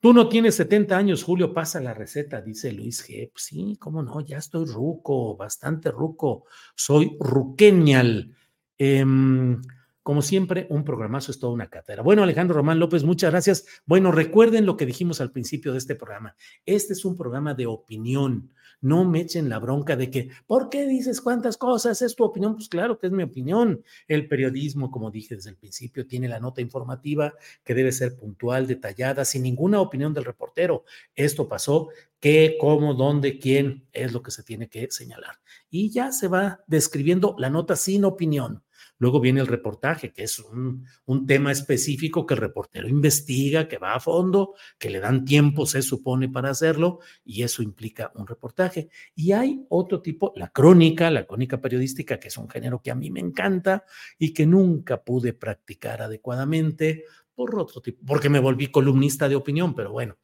[0.00, 3.30] Tú no tienes 70 años, Julio, pasa la receta, dice Luis G.
[3.32, 6.44] Pues sí, cómo no, ya estoy ruco, bastante ruco.
[6.76, 8.32] Soy ruquenial.
[8.78, 9.60] Em,
[10.08, 12.02] como siempre, un programazo es toda una cátedra.
[12.02, 13.66] Bueno, Alejandro Román López, muchas gracias.
[13.84, 16.34] Bueno, recuerden lo que dijimos al principio de este programa.
[16.64, 18.50] Este es un programa de opinión.
[18.80, 22.00] No me echen la bronca de que, ¿por qué dices cuántas cosas?
[22.00, 22.54] ¿Es tu opinión?
[22.54, 23.84] Pues claro que es mi opinión.
[24.06, 28.66] El periodismo, como dije desde el principio, tiene la nota informativa que debe ser puntual,
[28.66, 30.84] detallada, sin ninguna opinión del reportero.
[31.14, 35.38] Esto pasó, qué, cómo, dónde, quién es lo que se tiene que señalar.
[35.68, 38.62] Y ya se va describiendo la nota sin opinión.
[38.98, 40.86] Luego viene el reportaje, que es un,
[41.26, 45.82] tema específico que el reportero investiga, que va a fondo, que le dan tiempo, se
[45.82, 48.88] supone, para hacerlo, y eso implica un reportaje.
[49.14, 52.94] Y hay otro tipo, la crónica, la crónica periodística, que es un género que a
[52.94, 53.84] mí me encanta
[54.18, 59.72] y que nunca pude practicar adecuadamente por otro tipo, porque me volví columnista de opinión,
[59.72, 60.16] pero bueno,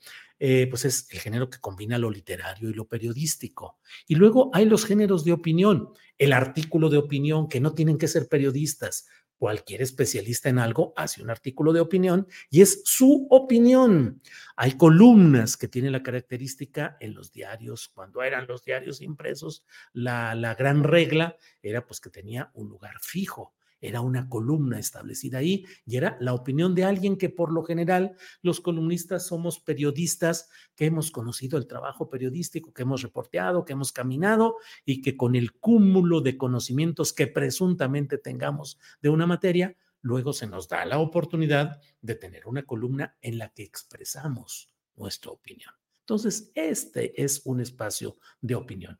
[0.46, 3.78] eh, pues es el género que combina lo literario y lo periodístico.
[4.06, 5.88] Y luego hay los géneros de opinión,
[6.18, 9.06] el artículo de opinión, que no tienen que ser periodistas,
[9.38, 14.20] cualquier especialista en algo hace un artículo de opinión y es su opinión.
[14.54, 19.64] Hay columnas que tienen la característica en los diarios, cuando eran los diarios impresos,
[19.94, 25.38] la, la gran regla era pues que tenía un lugar fijo era una columna establecida
[25.38, 30.48] ahí y era la opinión de alguien que por lo general los columnistas somos periodistas
[30.74, 35.36] que hemos conocido el trabajo periodístico, que hemos reporteado, que hemos caminado y que con
[35.36, 40.98] el cúmulo de conocimientos que presuntamente tengamos de una materia, luego se nos da la
[40.98, 45.72] oportunidad de tener una columna en la que expresamos nuestra opinión.
[46.00, 48.98] Entonces, este es un espacio de opinión.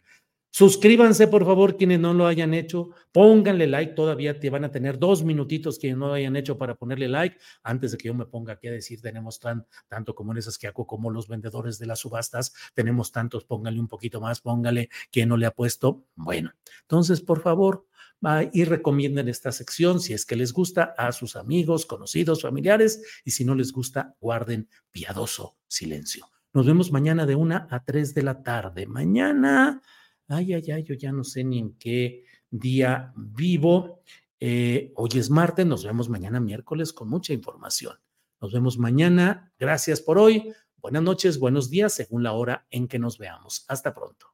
[0.57, 2.91] Suscríbanse, por favor, quienes no lo hayan hecho.
[3.11, 6.77] Pónganle like, todavía te van a tener dos minutitos quienes no lo hayan hecho para
[6.77, 7.37] ponerle like.
[7.65, 10.57] Antes de que yo me ponga aquí a decir, tenemos tan, tanto como en esas
[10.57, 14.91] que hago como los vendedores de las subastas, tenemos tantos, pónganle un poquito más, póngale
[15.11, 16.05] quien no le ha puesto.
[16.15, 16.53] Bueno,
[16.83, 17.89] entonces, por favor,
[18.53, 23.33] y recomienden esta sección si es que les gusta a sus amigos, conocidos, familiares y
[23.33, 26.29] si no les gusta, guarden piadoso silencio.
[26.53, 28.87] Nos vemos mañana de una a tres de la tarde.
[28.87, 29.83] Mañana
[30.29, 34.03] ay, ay, ay, yo ya no sé ni en qué día vivo.
[34.41, 37.97] Eh, hoy es martes, nos vemos mañana miércoles con mucha información.
[38.41, 39.53] Nos vemos mañana.
[39.59, 40.53] Gracias por hoy.
[40.77, 43.65] Buenas noches, buenos días, según la hora en que nos veamos.
[43.69, 44.34] Hasta pronto.